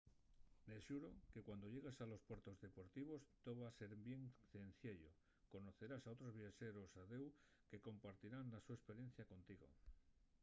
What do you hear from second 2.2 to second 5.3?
puertos deportivos too va a ser bien cenciello